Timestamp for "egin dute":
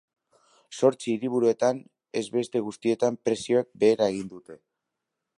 4.15-4.57